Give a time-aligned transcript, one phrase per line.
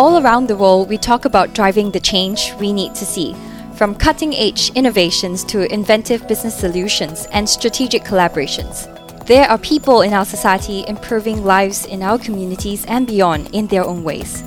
[0.00, 3.36] All around the world, we talk about driving the change we need to see,
[3.74, 8.88] from cutting edge innovations to inventive business solutions and strategic collaborations.
[9.26, 13.84] There are people in our society improving lives in our communities and beyond in their
[13.84, 14.42] own ways.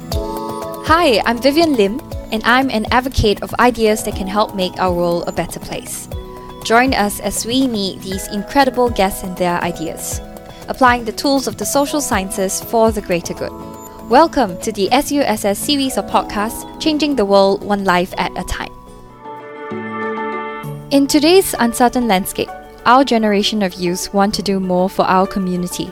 [0.88, 2.02] Hi, I'm Vivian Lim,
[2.32, 6.10] and I'm an advocate of ideas that can help make our world a better place.
[6.66, 10.20] Join us as we meet these incredible guests and their ideas,
[10.68, 13.73] applying the tools of the social sciences for the greater good.
[14.10, 18.72] Welcome to the SUSS series of podcasts, Changing the World One Life at a Time.
[20.92, 22.50] In today's uncertain landscape,
[22.86, 25.90] our generation of youth want to do more for our community.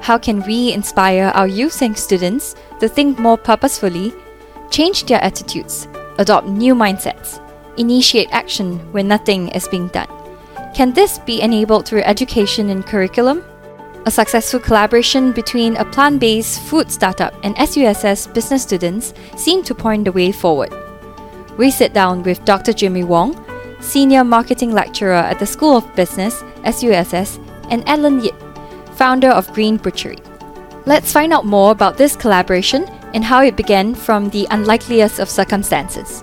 [0.00, 4.14] How can we inspire our youth and students to think more purposefully,
[4.70, 5.88] change their attitudes,
[6.18, 7.40] adopt new mindsets,
[7.76, 10.08] initiate action when nothing is being done.
[10.72, 13.44] Can this be enabled through education and curriculum?
[14.06, 19.74] A successful collaboration between a plant based food startup and SUSS business students seemed to
[19.74, 20.74] point the way forward.
[21.56, 22.74] We sit down with Dr.
[22.74, 23.34] Jimmy Wong,
[23.80, 27.38] Senior Marketing Lecturer at the School of Business, SUSS,
[27.70, 28.34] and Alan Yip,
[28.92, 30.18] founder of Green Butchery.
[30.84, 35.30] Let's find out more about this collaboration and how it began from the unlikeliest of
[35.30, 36.22] circumstances.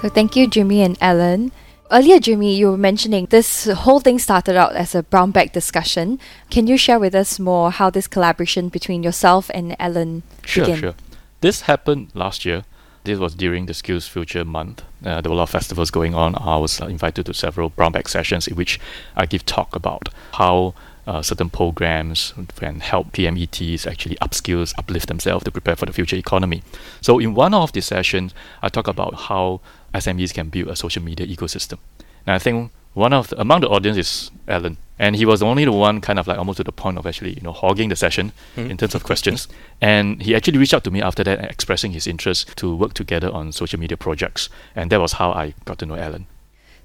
[0.00, 1.50] So thank you, Jimmy and Alan.
[1.90, 6.18] Earlier, Jimmy, you were mentioning this whole thing started out as a brown bag discussion.
[6.50, 10.78] Can you share with us more how this collaboration between yourself and Alan Sure, began?
[10.80, 10.94] sure.
[11.42, 12.64] This happened last year.
[13.04, 14.82] This was during the SkillsFuture month.
[15.04, 16.34] Uh, there were a lot of festivals going on.
[16.36, 18.80] I was invited to several brown bag sessions in which
[19.14, 20.72] I give talk about how
[21.06, 26.16] uh, certain programs can help PMETs actually upskills, uplift themselves to prepare for the future
[26.16, 26.62] economy.
[27.02, 29.60] So in one of the sessions, I talk about how
[29.94, 31.78] SMEs can build a social media ecosystem.
[32.26, 35.64] And I think one of the, among the audience is Alan, and he was only
[35.64, 37.96] the one kind of like almost to the point of actually you know hogging the
[37.96, 39.48] session in terms of questions.
[39.80, 43.30] And he actually reached out to me after that, expressing his interest to work together
[43.30, 46.26] on social media projects, and that was how I got to know Alan.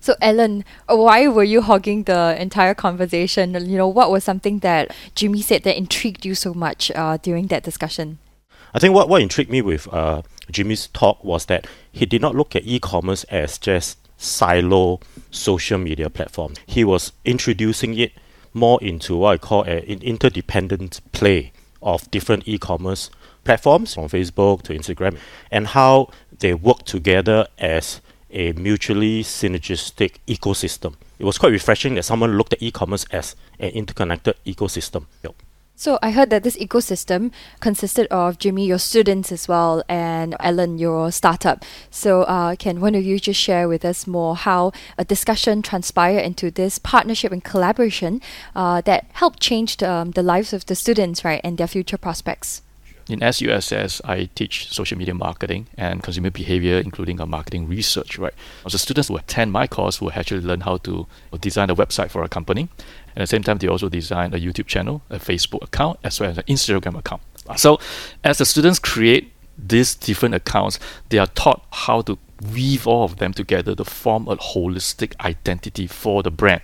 [0.01, 3.53] So, Alan, why were you hogging the entire conversation?
[3.53, 7.47] You know, what was something that Jimmy said that intrigued you so much uh, during
[7.47, 8.17] that discussion?
[8.73, 10.21] I think what, what intrigued me with uh,
[10.51, 14.99] Jimmy's talk was that he did not look at e-commerce as just silo
[15.31, 16.53] social media platform.
[16.65, 18.11] He was introducing it
[18.53, 23.09] more into what I call an interdependent play of different e-commerce
[23.43, 25.17] platforms from Facebook to Instagram
[25.49, 26.09] and how
[26.39, 28.01] they work together as
[28.31, 30.95] a mutually synergistic ecosystem.
[31.17, 35.05] It was quite refreshing that someone looked at e-commerce as an interconnected ecosystem.
[35.23, 35.35] Yep.
[35.79, 37.31] So, I heard that this ecosystem
[37.61, 41.63] consisted of Jimmy, your students as well, and Alan, your startup.
[41.89, 46.19] So, uh, can one of you just share with us more how a discussion transpired
[46.19, 48.21] into this partnership and collaboration
[48.57, 52.61] uh, that helped change um, the lives of the students, right, and their future prospects?
[53.09, 58.19] In SUSS, I teach social media marketing and consumer behavior, including uh, marketing research.
[58.19, 58.33] Right,
[58.67, 61.07] so students who attend my course will actually learn how to
[61.41, 62.69] design a website for a company.
[63.15, 66.19] And At the same time, they also design a YouTube channel, a Facebook account, as
[66.19, 67.23] well as an Instagram account.
[67.55, 67.79] So,
[68.23, 72.19] as the students create these different accounts, they are taught how to
[72.53, 76.61] weave all of them together to form a holistic identity for the brand.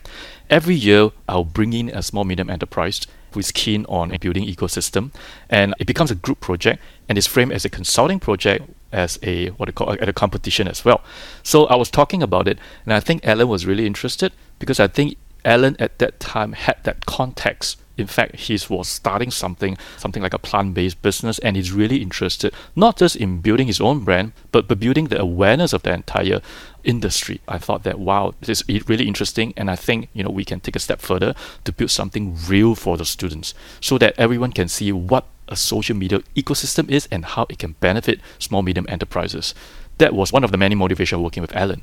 [0.49, 3.01] Every year, I'll bring in a small medium enterprise
[3.35, 5.11] who is keen on building ecosystem,
[5.49, 9.49] and it becomes a group project and is framed as a consulting project as a
[9.49, 11.01] what they call at a competition as well.
[11.43, 14.87] So I was talking about it, and I think Alan was really interested because I
[14.87, 17.77] think Alan at that time had that context.
[17.97, 22.53] In fact, he was starting something, something like a plant-based business, and he's really interested
[22.75, 26.41] not just in building his own brand, but, but building the awareness of the entire
[26.83, 27.41] industry.
[27.47, 30.59] I thought that wow, this is really interesting, and I think you know we can
[30.59, 31.33] take a step further
[31.63, 35.95] to build something real for the students, so that everyone can see what a social
[35.95, 39.53] media ecosystem is and how it can benefit small medium enterprises.
[39.97, 41.81] That was one of the many motivations working with Alan.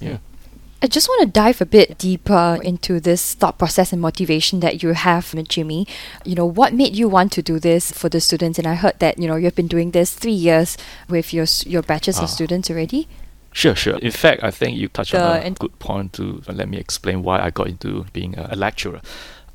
[0.00, 0.18] Yeah.
[0.84, 4.82] I just want to dive a bit deeper into this thought process and motivation that
[4.82, 5.86] you have, Jimmy.
[6.26, 8.58] You know, what made you want to do this for the students?
[8.58, 10.76] And I heard that you know you've been doing this three years
[11.08, 12.24] with your your batches Ah.
[12.24, 13.08] of students already.
[13.50, 13.96] Sure, sure.
[13.96, 17.22] In fact, I think you touched The on a good point to let me explain
[17.22, 19.00] why I got into being a, a lecturer.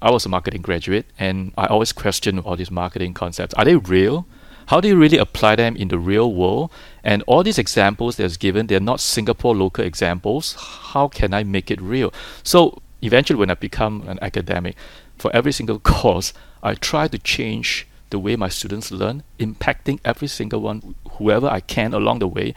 [0.02, 3.54] I was a marketing graduate, and I always questioned all these marketing concepts.
[3.54, 4.26] Are they real?
[4.70, 6.70] How do you really apply them in the real world?
[7.04, 10.54] And all these examples that's given, they're not Singapore local examples.
[10.94, 12.14] How can I make it real?
[12.44, 14.76] So eventually, when I become an academic,
[15.18, 20.28] for every single course, I try to change the way my students learn, impacting every
[20.28, 22.54] single one, whoever I can along the way,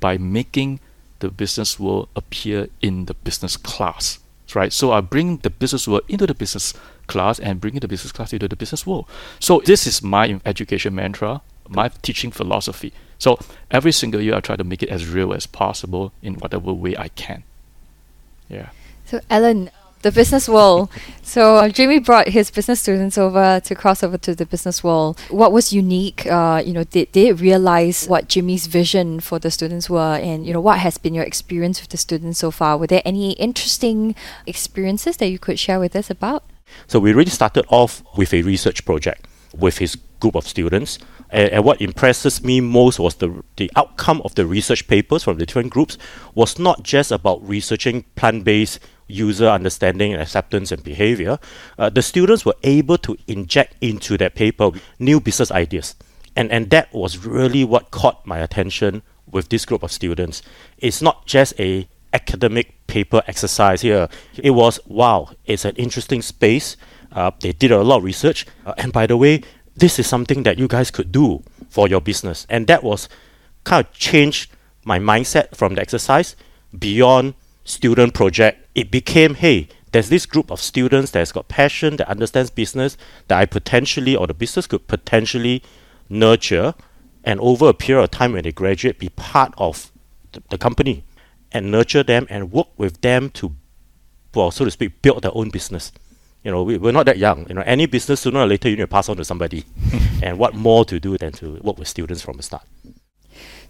[0.00, 0.80] by making
[1.20, 4.18] the business world appear in the business class.
[4.54, 4.70] Right?
[4.70, 6.74] So I bring the business world into the business
[7.06, 9.08] class and bringing the business class into the business world.
[9.40, 12.92] So this is my education mantra my teaching philosophy.
[13.18, 13.38] So
[13.70, 16.96] every single year, I try to make it as real as possible in whatever way
[16.96, 17.44] I can.
[18.48, 18.70] Yeah.
[19.06, 19.70] So, Alan,
[20.04, 20.90] the business world.
[21.22, 25.18] so uh, Jimmy brought his business students over to cross over to the business world.
[25.30, 26.26] What was unique?
[26.26, 30.52] Uh, you know, did they realize what Jimmy's vision for the students were, and you
[30.52, 32.78] know, what has been your experience with the students so far?
[32.78, 34.14] Were there any interesting
[34.46, 36.44] experiences that you could share with us about?
[36.86, 39.26] So we really started off with a research project
[39.56, 40.98] with his group of students.
[41.28, 45.36] And, and, what impresses me most was the, the outcome of the research papers from
[45.36, 45.98] the different groups
[46.34, 51.38] was not just about researching plant-based user understanding and acceptance and behavior.
[51.78, 55.94] Uh, the students were able to inject into that paper new business ideas.
[56.34, 60.40] And, and that was really what caught my attention with this group of students.
[60.78, 64.08] It's not just a academic paper exercise here.
[64.42, 66.78] It was, wow, it's an interesting space.
[67.12, 68.46] Uh, they did a lot of research.
[68.64, 69.42] Uh, and by the way,
[69.76, 72.46] this is something that you guys could do for your business.
[72.48, 73.08] And that was
[73.64, 74.52] kind of changed
[74.84, 76.36] my mindset from the exercise
[76.78, 77.34] beyond
[77.64, 78.68] student project.
[78.74, 82.96] It became, hey, there's this group of students that's got passion, that understands business,
[83.28, 85.62] that I potentially, or the business could potentially
[86.08, 86.74] nurture,
[87.22, 89.90] and over a period of time when they graduate, be part of
[90.32, 91.04] the, the company
[91.52, 93.54] and nurture them and work with them to,
[94.34, 95.92] well, so to speak, build their own business.
[96.44, 97.48] You know, we, we're not that young.
[97.48, 99.64] You know, any business sooner or later you need to pass on to somebody.
[100.22, 102.64] and what more to do than to work with students from the start?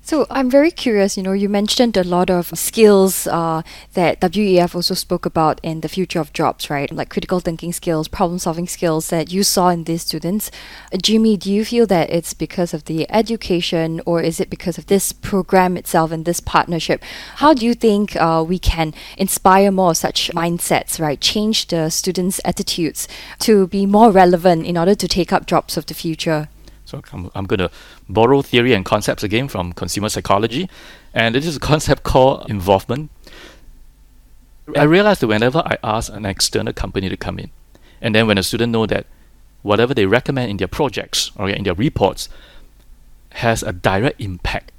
[0.07, 1.17] So I'm very curious.
[1.17, 3.63] You know, you mentioned a lot of skills uh,
[3.95, 6.93] that WEF also spoke about in the future of jobs, right?
[6.93, 10.51] Like critical thinking skills, problem-solving skills that you saw in these students.
[10.93, 14.77] Uh, Jimmy, do you feel that it's because of the education, or is it because
[14.77, 17.03] of this program itself and this partnership?
[17.37, 21.19] How do you think uh, we can inspire more such mindsets, right?
[21.19, 23.09] Change the students' attitudes
[23.39, 26.49] to be more relevant in order to take up jobs of the future.
[27.13, 27.71] I'm, I'm going to
[28.09, 30.69] borrow theory and concepts again from consumer psychology,
[31.13, 33.11] and it is a concept called involvement.
[34.77, 37.51] I realized that whenever I ask an external company to come in,
[38.01, 39.07] and then when a student know that
[39.63, 42.29] whatever they recommend in their projects or in their reports
[43.33, 44.73] has a direct impact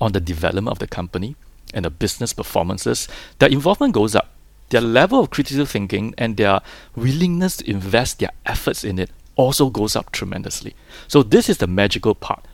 [0.00, 1.36] on the development of the company
[1.72, 3.08] and the business performances,
[3.38, 4.30] their involvement goes up.
[4.70, 6.60] Their level of critical thinking and their
[6.96, 10.74] willingness to invest their efforts in it also goes up tremendously.
[11.08, 12.44] So this is the magical part.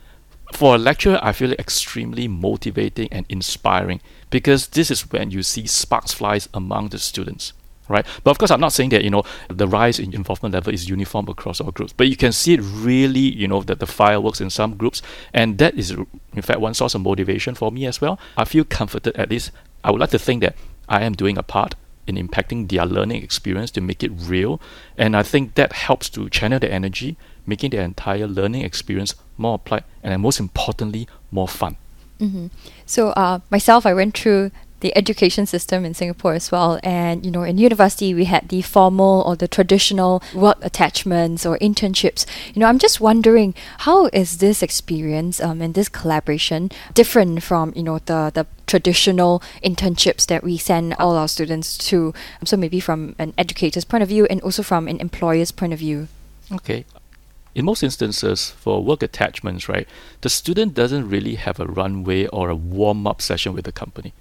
[0.53, 5.65] For a lecturer, I feel extremely motivating and inspiring because this is when you see
[5.65, 7.53] sparks flies among the students.
[7.87, 8.05] Right?
[8.23, 10.87] But of course, I'm not saying that you know the rise in involvement level is
[10.87, 11.91] uniform across all groups.
[11.91, 15.01] But you can see it really, you know, that the fireworks in some groups,
[15.33, 18.17] and that is in fact one source of motivation for me as well.
[18.37, 19.51] I feel comforted at least.
[19.83, 20.55] I would like to think that
[20.87, 21.75] I am doing a part
[22.07, 24.59] in impacting their learning experience to make it real.
[24.97, 29.55] And I think that helps to channel the energy, making the entire learning experience more
[29.55, 31.77] applied and most importantly, more fun.
[32.19, 32.47] Mm-hmm.
[32.85, 34.51] So uh, myself, I went through
[34.81, 36.79] the education system in Singapore as well.
[36.83, 41.57] And, you know, in university, we had the formal or the traditional work attachments or
[41.59, 42.25] internships.
[42.53, 47.73] You know, I'm just wondering, how is this experience um, and this collaboration different from,
[47.75, 52.13] you know, the, the traditional internships that we send all our students to?
[52.43, 55.79] So maybe from an educator's point of view and also from an employer's point of
[55.79, 56.07] view.
[56.51, 56.85] Okay
[57.53, 59.85] in most instances, for work attachments, right,
[60.21, 64.13] the student doesn't really have a runway or a warm up session with the company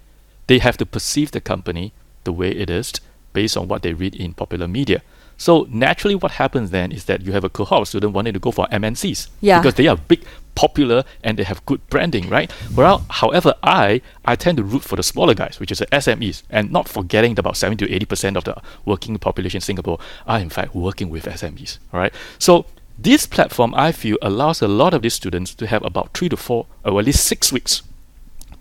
[0.51, 1.93] they have to perceive the company
[2.25, 2.93] the way it is
[3.33, 5.01] based on what they read in popular media.
[5.37, 8.41] So naturally, what happens then is that you have a cohort of students wanting to
[8.41, 9.61] go for MNCs yeah.
[9.61, 10.25] because they are big,
[10.57, 12.51] popular, and they have good branding, right?
[12.75, 16.43] Well, however, I I tend to root for the smaller guys, which is the SMEs,
[16.51, 20.01] and not forgetting that about seventy to eighty percent of the working population in Singapore
[20.27, 22.13] are in fact working with SMEs, right?
[22.41, 22.67] So
[22.99, 26.37] this platform, I feel, allows a lot of these students to have about three to
[26.37, 27.83] four, or at least six weeks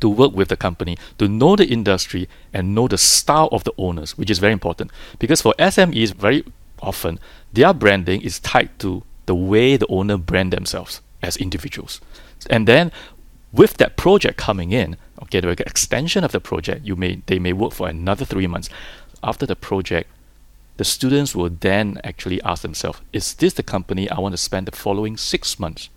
[0.01, 3.73] to work with the company, to know the industry and know the style of the
[3.77, 4.91] owners, which is very important.
[5.17, 6.43] Because for SMEs, very
[6.81, 7.19] often
[7.51, 12.01] their branding is tied to the way the owner brand themselves as individuals.
[12.49, 12.91] And then
[13.51, 17.53] with that project coming in, okay, the extension of the project, you may they may
[17.53, 18.69] work for another three months.
[19.21, 20.09] After the project,
[20.77, 24.65] the students will then actually ask themselves, is this the company I want to spend
[24.67, 25.89] the following six months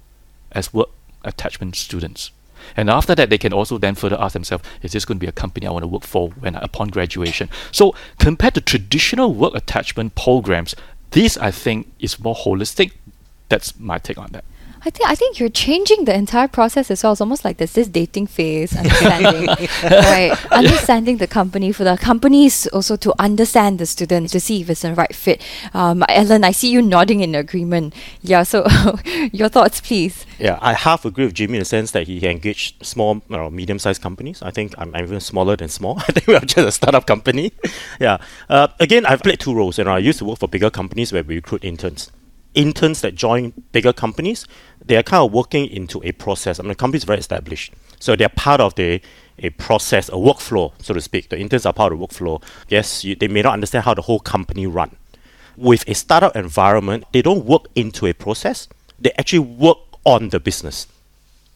[0.50, 0.90] as work
[1.24, 2.32] attachment students?
[2.76, 5.28] And after that, they can also then further ask themselves, is this going to be
[5.28, 7.48] a company I want to work for when upon graduation?
[7.70, 10.74] So compared to traditional work attachment programs,
[11.10, 12.92] this I think is more holistic.
[13.48, 14.44] That's my take on that.
[14.84, 17.12] I think I think you're changing the entire process as well.
[17.12, 19.46] It's almost like there's this dating phase, understanding,
[19.84, 20.32] right?
[20.50, 24.82] Understanding the company for the companies also to understand the student to see if it's
[24.82, 25.40] the right fit.
[25.72, 27.94] Um, Ellen, I see you nodding in agreement.
[28.22, 28.42] Yeah.
[28.42, 28.66] So,
[29.32, 30.26] your thoughts, please.
[30.40, 34.02] Yeah, I half agree with Jimmy in the sense that he engaged small or medium-sized
[34.02, 34.42] companies.
[34.42, 35.98] I think I'm, I'm even smaller than small.
[36.08, 37.52] I think we're just a startup company.
[38.00, 38.18] yeah.
[38.48, 39.78] Uh, again, I've played two roles.
[39.78, 42.10] You know, I used to work for bigger companies where we recruit interns
[42.54, 44.46] interns that join bigger companies,
[44.84, 46.58] they are kind of working into a process.
[46.58, 49.00] I mean, the company is very established, so they're part of the
[49.38, 51.28] a process, a workflow, so to speak.
[51.28, 52.42] The interns are part of the workflow.
[52.68, 54.96] Yes, you, they may not understand how the whole company run.
[55.56, 58.68] With a startup environment, they don't work into a process.
[59.00, 60.86] They actually work on the business.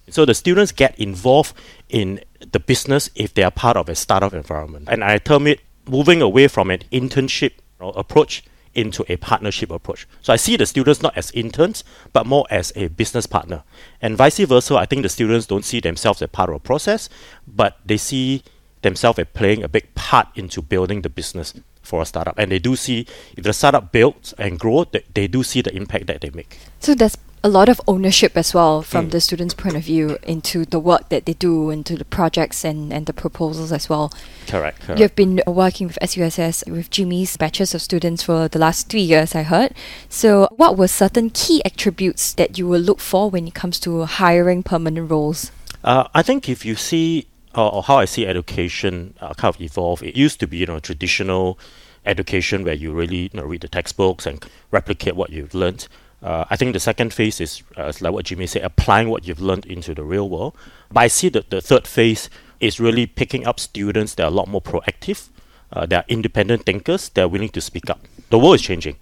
[0.08, 1.54] So the students get involved
[1.88, 2.20] in
[2.52, 4.88] the business if they are part of a startup environment.
[4.88, 8.44] And I term it moving away from an internship approach
[8.76, 10.06] into a partnership approach.
[10.22, 13.64] So I see the students not as interns, but more as a business partner.
[14.00, 17.08] And vice versa, I think the students don't see themselves as part of a process,
[17.46, 18.42] but they see
[18.82, 22.38] themselves as playing a big part into building the business for a startup.
[22.38, 23.06] And they do see
[23.36, 26.58] if the startup builds and grows, they, they do see the impact that they make.
[26.80, 29.10] So there's a lot of ownership as well from mm.
[29.12, 32.92] the student's point of view into the work that they do, into the projects and,
[32.92, 34.12] and the proposals as well.
[34.48, 35.00] Correct, correct.
[35.00, 39.36] You've been working with SUSS with Jimmy's batches of students for the last three years,
[39.36, 39.74] I heard.
[40.08, 44.06] So, what were certain key attributes that you will look for when it comes to
[44.06, 45.52] hiring permanent roles?
[45.84, 49.60] Uh, I think if you see uh, or how I see education uh, kind of
[49.60, 51.60] evolve, it used to be you know traditional
[52.04, 55.86] education where you really you know, read the textbooks and replicate what you've learned.
[56.22, 59.40] Uh, I think the second phase is, uh, like what Jimmy said, applying what you've
[59.40, 60.54] learned into the real world.
[60.90, 64.30] But I see that the third phase is really picking up students that are a
[64.30, 65.28] lot more proactive,
[65.72, 68.00] uh, they are independent thinkers, they're willing to speak up.
[68.30, 68.96] The world is changing.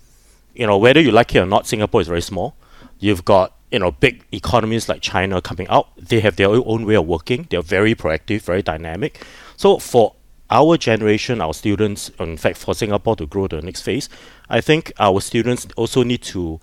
[0.54, 2.56] You know, whether you like it or not, Singapore is very small.
[2.98, 5.88] You've got you know big economies like China coming out.
[5.96, 7.46] They have their own way of working.
[7.50, 9.24] They're very proactive, very dynamic.
[9.56, 10.14] So for
[10.50, 14.08] our generation, our students, in fact, for Singapore to grow to the next phase,
[14.48, 16.60] I think our students also need to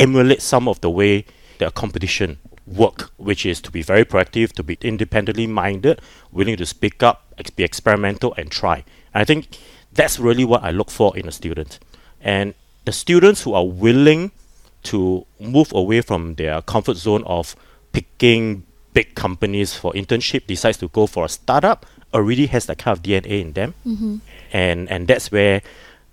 [0.00, 1.24] emulate some of the way
[1.58, 6.00] their competition work, which is to be very proactive, to be independently minded,
[6.32, 8.84] willing to speak up, ex- be experimental, and try.
[9.12, 9.58] And I think
[9.92, 11.78] that's really what I look for in a student.
[12.20, 12.54] And
[12.84, 14.32] the students who are willing
[14.84, 17.54] to move away from their comfort zone of
[17.92, 22.96] picking big companies for internship, decides to go for a startup, already has that kind
[22.96, 23.74] of DNA in them.
[23.86, 24.16] Mm-hmm.
[24.52, 25.62] And and that's where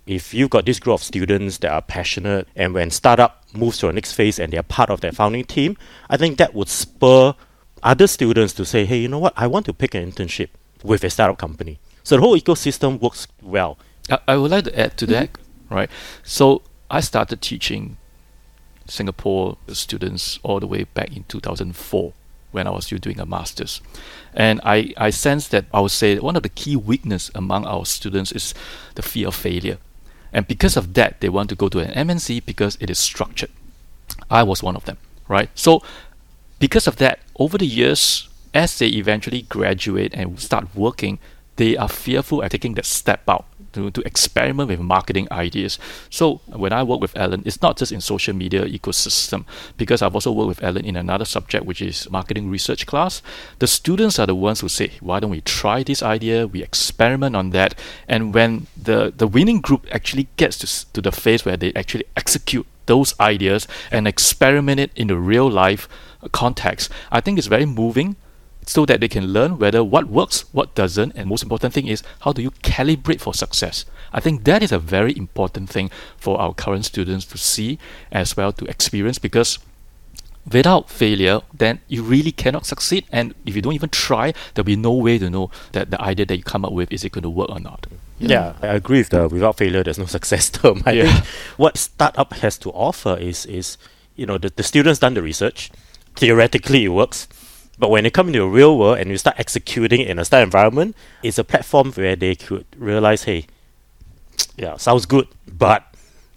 [0.08, 3.86] if you've got this group of students that are passionate and when startup moves to
[3.88, 5.76] the next phase and they're part of that founding team,
[6.08, 7.34] I think that would spur
[7.82, 10.48] other students to say, hey, you know what, I want to pick an internship
[10.82, 11.78] with a startup company.
[12.04, 13.78] So the whole ecosystem works well.
[14.10, 15.12] I, I would like to add to mm-hmm.
[15.12, 15.38] that,
[15.68, 15.90] right?
[16.22, 17.98] So I started teaching
[18.86, 22.14] Singapore students all the way back in 2004
[22.50, 23.82] when I was still doing a master's.
[24.32, 27.84] And I, I sense that I would say one of the key weakness among our
[27.84, 28.54] students is
[28.94, 29.76] the fear of failure.
[30.32, 33.50] And because of that, they want to go to an MNC because it is structured.
[34.30, 35.50] I was one of them, right?
[35.54, 35.82] So,
[36.58, 41.18] because of that, over the years, as they eventually graduate and start working,
[41.56, 45.78] they are fearful at taking that step out to, to experiment with marketing ideas.
[46.10, 49.44] So when I work with Ellen, it's not just in social media ecosystem,
[49.76, 53.22] because I've also worked with Ellen in another subject, which is marketing research class.
[53.58, 56.46] The students are the ones who say, why don't we try this idea?
[56.46, 57.78] We experiment on that.
[58.08, 62.04] And when the, the winning group actually gets to, to the phase where they actually
[62.16, 65.88] execute those ideas and experiment it in the real life
[66.32, 68.16] context, I think it's very moving
[68.68, 72.02] so that they can learn whether what works, what doesn't, and most important thing is
[72.20, 73.86] how do you calibrate for success.
[74.12, 77.78] I think that is a very important thing for our current students to see
[78.12, 79.58] as well to experience because
[80.52, 83.06] without failure, then you really cannot succeed.
[83.10, 86.26] And if you don't even try, there'll be no way to know that the idea
[86.26, 87.86] that you come up with is it going to work or not.
[88.18, 90.82] Yeah, yeah I agree with the without failure, there's no success term.
[90.84, 91.10] I yeah.
[91.10, 91.24] think
[91.56, 93.78] what startup has to offer is is
[94.14, 95.70] you know the, the students done the research.
[96.16, 97.28] Theoretically, it works
[97.78, 100.46] but when they come into the real world and you start executing in a startup
[100.46, 103.46] environment, it's a platform where they could realize, hey,
[104.56, 105.84] yeah, sounds good, but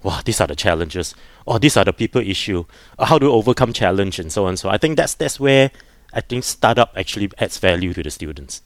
[0.04, 2.66] wow, these are the challenges, or these are the people issue,
[3.00, 4.58] or how we overcome challenge, and so on.
[4.58, 5.72] So I think that's that's where
[6.14, 8.62] I think startup actually adds value to the students.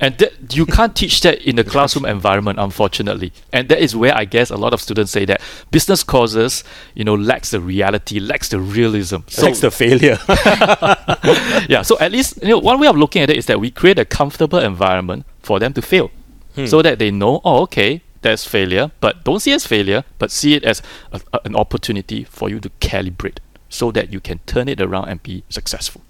[0.00, 3.32] And that, you can't teach that in the classroom environment, unfortunately.
[3.52, 5.40] And that is where I guess a lot of students say that
[5.70, 6.62] business courses,
[6.94, 9.18] you know, lacks the reality, lacks the realism.
[9.26, 10.18] So, lacks the failure.
[11.68, 11.82] yeah.
[11.82, 13.98] So at least you know one way of looking at it is that we create
[13.98, 16.10] a comfortable environment for them to fail,
[16.54, 16.66] hmm.
[16.66, 20.30] so that they know, oh, okay, there's failure, but don't see it as failure, but
[20.30, 23.38] see it as a, a, an opportunity for you to calibrate
[23.68, 26.02] so that you can turn it around and be successful.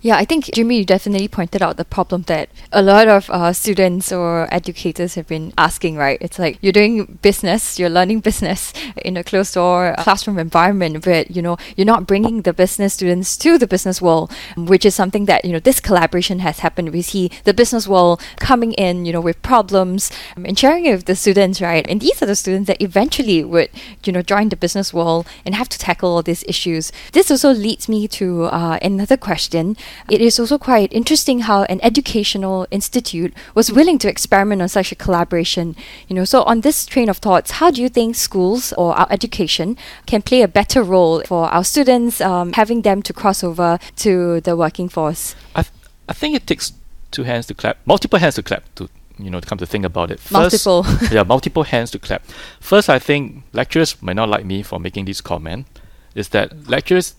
[0.00, 3.52] Yeah, I think Jimmy, you definitely pointed out the problem that a lot of uh,
[3.52, 5.96] students or educators have been asking.
[5.96, 8.72] Right, it's like you're doing business, you're learning business
[9.04, 13.36] in a closed door classroom environment, but you know you're not bringing the business students
[13.38, 16.90] to the business world, which is something that you know this collaboration has happened.
[16.90, 20.92] We see the business world coming in, you know, with problems um, and sharing it
[20.92, 21.84] with the students, right?
[21.88, 23.70] And these are the students that eventually would
[24.04, 26.92] you know join the business world and have to tackle all these issues.
[27.12, 29.76] This also leads me to uh, another question
[30.10, 34.92] it is also quite interesting how an educational institute was willing to experiment on such
[34.92, 35.76] a collaboration.
[36.08, 39.06] You know, so on this train of thoughts, how do you think schools or our
[39.10, 39.76] education
[40.06, 44.40] can play a better role for our students, um, having them to cross over to
[44.40, 45.34] the working force?
[45.54, 45.74] I, th-
[46.08, 46.72] I think it takes
[47.10, 49.84] two hands to clap, multiple hands to clap to you know, to come to think
[49.84, 50.20] about it.
[50.20, 50.86] First, multiple.
[51.10, 52.24] yeah, multiple hands to clap.
[52.60, 55.66] First, I think lecturers might not like me for making this comment.
[56.14, 57.14] Is that lecturers?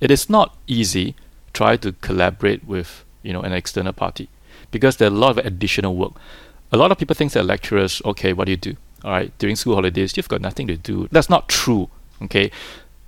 [0.00, 1.14] It is not easy
[1.54, 4.28] try to collaborate with you know an external party
[4.70, 6.12] because there are a lot of additional work.
[6.72, 8.76] A lot of people think that lecturers, okay, what do you do?
[9.04, 11.08] All right, during school holidays, you've got nothing to do.
[11.12, 11.88] That's not true.
[12.22, 12.50] Okay,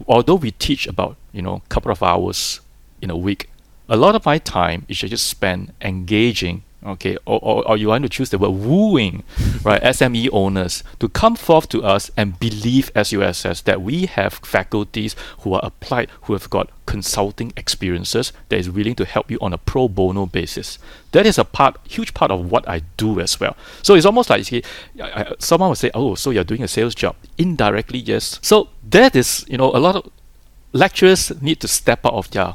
[0.06, 2.60] although we teach about you know a couple of hours
[3.02, 3.50] in a week,
[3.88, 8.04] a lot of my time is just spent engaging okay, or, or, or you want
[8.04, 9.24] to choose the word wooing,
[9.62, 15.16] right, SME owners to come forth to us and believe SUSS that we have faculties
[15.40, 19.52] who are applied, who have got consulting experiences that is willing to help you on
[19.52, 20.78] a pro bono basis.
[21.12, 23.56] That is a part, huge part of what I do as well.
[23.82, 24.62] So it's almost like see,
[25.38, 28.38] someone would say, "Oh, so you're doing a sales job?" Indirectly, yes.
[28.42, 30.10] So that is, you know, a lot of
[30.72, 32.54] lecturers need to step out of their,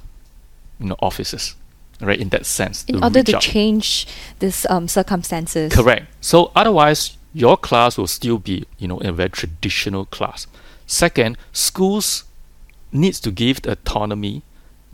[0.79, 1.55] you know, offices
[2.01, 2.19] right?
[2.19, 3.41] In that sense, in order to out.
[3.41, 4.07] change
[4.39, 5.73] these um, circumstances.
[5.73, 6.07] Correct.
[6.21, 10.47] So otherwise, your class will still be, you know, a very traditional class.
[10.85, 12.25] Second, schools
[12.91, 14.43] needs to give the autonomy,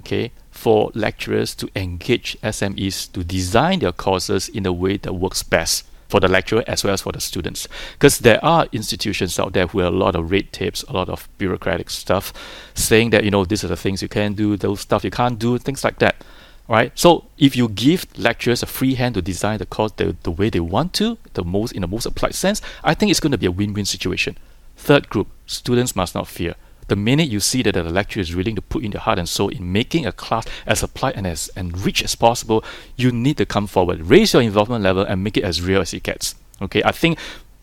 [0.02, 5.44] okay, for lecturers to engage SMEs to design their courses in a way that works
[5.44, 7.68] best for the lecturer as well as for the students.
[7.94, 11.10] Because there are institutions out there who have a lot of red tapes, a lot
[11.10, 12.32] of bureaucratic stuff,
[12.74, 15.38] saying that, you know, these are the things you can do, those stuff you can't
[15.38, 16.24] do, things like that
[16.68, 16.92] right?
[16.96, 20.50] So if you give lecturers a free hand to design the course the, the way
[20.50, 23.38] they want to, the most in the most applied sense, I think it's going to
[23.38, 24.38] be a win-win situation.
[24.76, 26.56] Third group, students must not fear.
[26.88, 29.28] The minute you see that the lecturer is willing to put in their heart and
[29.28, 32.64] soul in making a class as applied and as enriched as possible,
[32.96, 35.94] you need to come forward, raise your involvement level, and make it as real as
[35.94, 36.36] it gets.
[36.62, 37.20] Okay, I think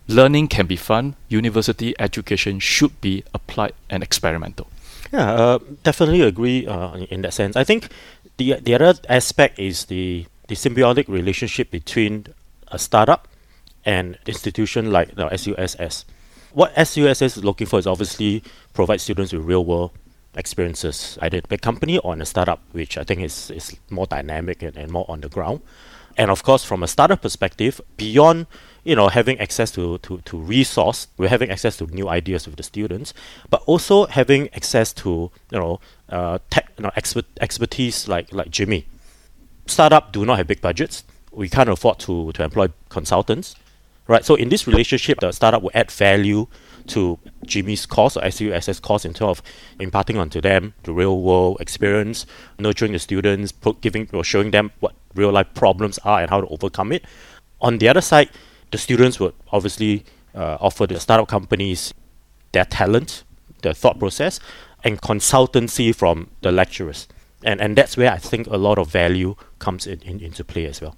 [0.09, 1.17] learning can be fun.
[1.29, 4.67] University education should be applied and experimental.
[5.13, 7.57] Yeah, uh, definitely agree uh, in that sense.
[7.57, 7.89] I think
[8.37, 12.27] the the other aspect is the the symbiotic relationship between
[12.69, 13.29] a startup
[13.85, 16.05] and institution like the SUSS.
[16.53, 18.43] What SUSS is looking for is obviously
[18.73, 19.93] provide students with real world
[20.37, 24.07] experiences, either at a company or in a startup, which I think is, is more
[24.07, 25.61] dynamic and, and more on the ground.
[26.17, 28.47] And of course, from a startup perspective, beyond
[28.85, 32.57] you know having access to, to, to resource, we're having access to new ideas with
[32.57, 33.15] the students,
[33.51, 38.51] but also having access to you know uh, tech you know, expert, expertise like like
[38.51, 38.87] Jimmy.
[39.67, 41.05] Startup do not have big budgets.
[41.33, 43.57] We can't afford to to employ consultants,
[44.07, 44.25] right?
[44.25, 46.47] So in this relationship, the startup will add value
[46.89, 49.43] to Jimmy's course or SUSS course in terms of
[49.81, 52.27] imparting onto them the real world experience,
[52.59, 56.47] nurturing the students, giving or showing them what real life problems are and how to
[56.49, 57.05] overcome it.
[57.61, 58.31] On the other side,
[58.71, 61.95] the students would obviously uh, offer the startup companies
[62.53, 63.25] their talent,
[63.63, 64.41] their thought process,
[64.83, 67.09] and consultancy from the lecturers.
[67.43, 70.67] And, and that's where I think a lot of value comes in, in, into play
[70.67, 70.97] as well.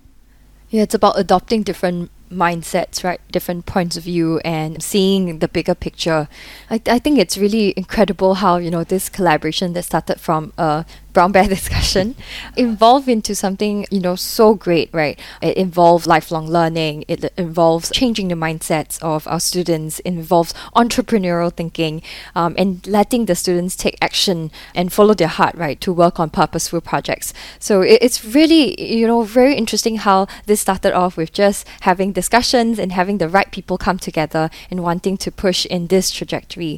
[0.70, 3.20] Yeah, it's about adopting different mindsets, right?
[3.30, 6.28] Different points of view and seeing the bigger picture.
[6.70, 10.84] I, I think it's really incredible how, you know, this collaboration that started from a
[11.16, 12.14] brown bear discussion
[12.58, 18.28] evolve into something you know so great right it involves lifelong learning it involves changing
[18.28, 22.02] the mindsets of our students it involves entrepreneurial thinking
[22.34, 26.28] um, and letting the students take action and follow their heart right to work on
[26.28, 31.32] purposeful projects so it, it's really you know very interesting how this started off with
[31.32, 35.86] just having discussions and having the right people come together and wanting to push in
[35.86, 36.74] this trajectory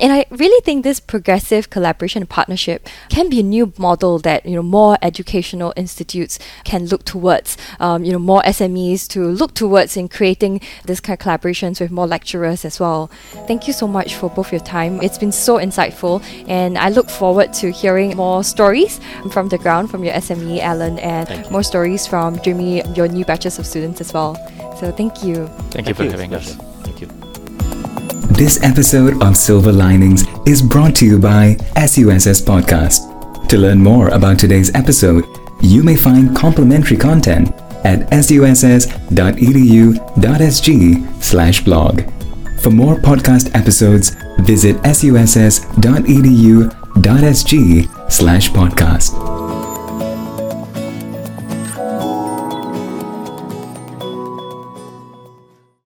[0.00, 4.46] and i really think this progressive collaboration and partnership can be a new model that
[4.46, 7.56] you know more educational institutes can look towards.
[7.80, 11.90] Um, you know more SMEs to look towards in creating this kind of collaborations with
[11.90, 13.10] more lecturers as well.
[13.48, 15.02] Thank you so much for both your time.
[15.02, 19.00] It's been so insightful, and I look forward to hearing more stories
[19.32, 23.58] from the ground from your SME, Alan, and more stories from Jimmy, your new batches
[23.58, 24.36] of students as well.
[24.82, 25.46] So thank you.
[25.46, 26.10] Thank, thank you for you.
[26.10, 26.56] having us.
[26.82, 27.06] Thank you.
[28.34, 33.46] This episode of Silver Linings is brought to you by SUSS Podcast.
[33.46, 35.24] To learn more about today's episode,
[35.60, 37.52] you may find complimentary content
[37.84, 38.82] at suss.edu.sg
[41.22, 42.02] slash blog.
[42.60, 45.70] For more podcast episodes, visit suss.edu.sg
[48.10, 49.41] slash podcast.